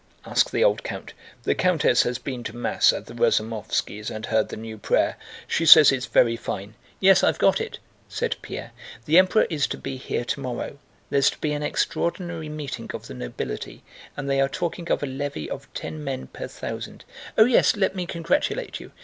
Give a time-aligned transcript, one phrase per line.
[0.25, 1.13] asked the old count.
[1.43, 5.15] "The countess has been to Mass at the Razumóvskis' and heard the new prayer.
[5.47, 7.77] She says it's very fine." "Yes, I've got it,"
[8.09, 8.71] said Pierre.
[9.05, 10.79] "The Emperor is to be here tomorrow...
[11.11, 13.83] there's to be an Extraordinary Meeting of the nobility,
[14.17, 17.05] and they are talking of a levy of ten men per thousand.
[17.37, 18.91] Oh yes, let me congratulate you!"